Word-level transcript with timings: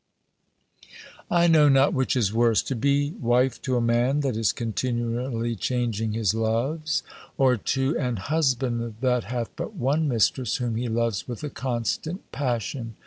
I 1.29 1.45
know 1.45 1.69
not 1.69 1.93
which 1.93 2.15
is 2.15 2.33
worse, 2.33 2.63
to 2.63 2.75
be 2.75 3.11
wife 3.21 3.61
to 3.61 3.77
a 3.77 3.81
man 3.81 4.21
that 4.21 4.35
is 4.35 4.51
continually 4.51 5.55
changing 5.55 6.13
his 6.13 6.33
loves, 6.33 7.03
or 7.37 7.55
to 7.55 7.95
an 7.99 8.15
husband 8.15 8.95
that 9.01 9.25
hath 9.25 9.55
but 9.55 9.75
one 9.75 10.07
mistress 10.07 10.55
whom 10.55 10.73
he 10.75 10.87
loves 10.87 11.27
with 11.27 11.43
a 11.43 11.51
constant 11.51 12.31
passion. 12.31 12.95